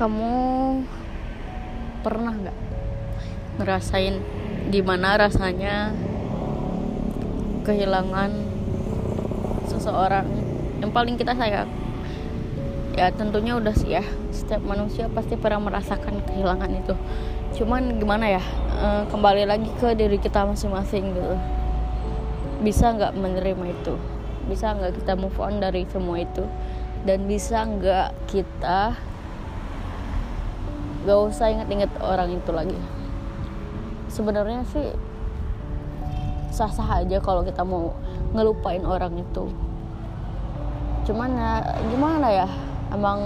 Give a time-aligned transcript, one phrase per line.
[0.00, 0.32] kamu
[2.00, 2.58] pernah nggak
[3.60, 4.16] ngerasain
[4.72, 5.92] gimana rasanya
[7.68, 8.32] kehilangan
[9.68, 10.24] seseorang?
[10.80, 11.68] Yang paling kita sayang.
[12.96, 14.04] Ya tentunya udah sih ya.
[14.32, 16.96] Setiap manusia pasti pernah merasakan kehilangan itu.
[17.60, 18.42] Cuman gimana ya
[18.80, 21.36] e, kembali lagi ke diri kita masing-masing gitu.
[22.64, 24.00] Bisa nggak menerima itu?
[24.48, 26.48] Bisa nggak kita move on dari semua itu?
[27.04, 29.09] Dan bisa nggak kita
[31.08, 32.78] gak usah inget-inget orang itu lagi.
[34.10, 34.92] Sebenarnya sih
[36.50, 37.94] sah-sah aja kalau kita mau
[38.36, 39.48] ngelupain orang itu.
[41.08, 42.48] Cuman ya gimana ya?
[42.92, 43.22] Emang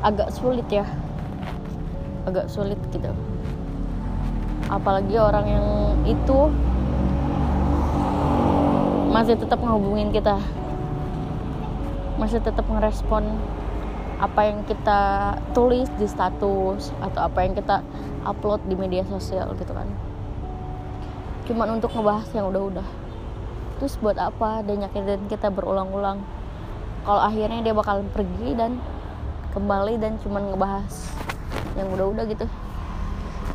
[0.00, 0.86] agak sulit ya.
[2.24, 3.12] Agak sulit gitu.
[4.72, 5.66] Apalagi orang yang
[6.08, 6.38] itu
[9.12, 10.40] masih tetap ngehubungin kita.
[12.16, 13.26] Masih tetap ngerespon
[14.24, 17.84] apa yang kita tulis di status atau apa yang kita
[18.24, 19.84] upload di media sosial gitu kan.
[21.44, 22.88] Cuman untuk ngebahas yang udah-udah.
[23.76, 26.24] Terus buat apa dia nyakitin kita berulang-ulang?
[27.04, 28.80] Kalau akhirnya dia bakalan pergi dan
[29.52, 30.94] kembali dan cuman ngebahas
[31.76, 32.48] yang udah-udah gitu.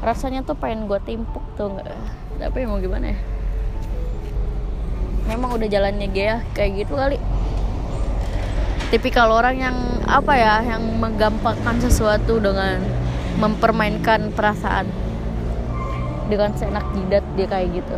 [0.05, 1.89] Rasanya tuh pengen gue timpuk tuh nggak?
[2.45, 3.17] Tapi mau gimana ya?
[5.25, 7.17] Memang udah jalannya dia kayak gitu kali
[8.89, 9.77] tipikal orang yang
[10.09, 12.81] apa ya yang menggampangkan sesuatu dengan
[13.37, 14.89] mempermainkan perasaan.
[16.29, 17.97] Dengan seenak jidat dia kayak gitu.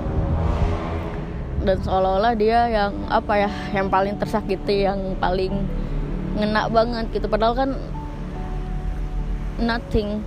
[1.63, 5.63] Dan seolah-olah dia yang apa ya yang paling tersakiti yang paling
[6.35, 7.27] ngena banget gitu.
[7.27, 7.71] Padahal kan
[9.59, 10.23] nothing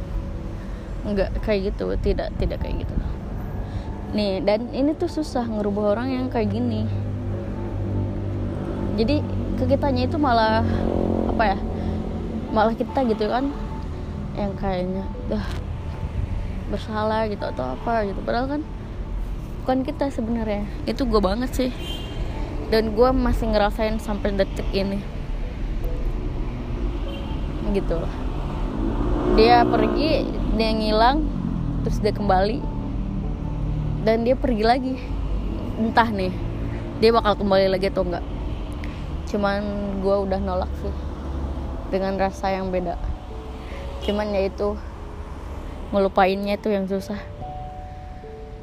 [1.05, 2.95] nggak kayak gitu tidak tidak kayak gitu.
[4.17, 6.89] Nih dan ini tuh susah ngerubah orang yang kayak gini.
[8.95, 10.67] Jadi ke kitanya itu malah
[11.31, 11.59] apa ya
[12.55, 13.51] malah kita gitu kan
[14.35, 15.47] yang kayaknya dah
[16.71, 18.19] bersalah gitu atau apa gitu.
[18.25, 18.63] Padahal kan
[19.63, 20.67] bukan kita sebenarnya.
[20.91, 21.71] Itu gue banget sih.
[22.73, 24.99] Dan gue masih ngerasain sampai detik ini.
[27.71, 27.95] Gitu.
[27.95, 28.15] Loh
[29.35, 31.27] dia pergi dia ngilang
[31.83, 32.63] terus dia kembali
[34.07, 34.95] dan dia pergi lagi.
[35.75, 36.31] Entah nih
[37.03, 38.23] dia bakal kembali lagi atau enggak
[39.35, 39.59] cuman
[39.99, 40.95] gue udah nolak sih.
[41.91, 42.95] Dengan rasa yang beda.
[44.07, 44.79] Cuman ya itu
[45.91, 47.19] ngelupainnya itu yang susah.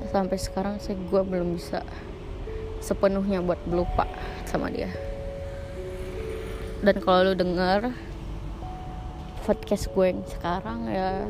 [0.08, 1.84] Sampai sekarang sih gue belum bisa
[2.80, 4.08] sepenuhnya buat lupa
[4.48, 4.88] sama dia.
[6.80, 7.92] Dan kalau lu denger
[9.44, 11.28] podcast gue yang sekarang ya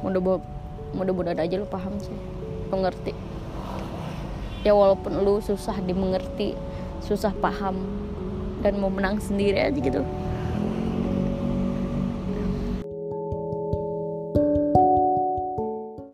[0.00, 0.38] mudah
[0.94, 2.14] mudah-mudahan aja lu paham sih.
[2.70, 2.78] Lu
[4.62, 6.54] ya walaupun lu susah dimengerti
[7.04, 7.76] susah paham
[8.60, 10.04] dan mau menang sendiri aja gitu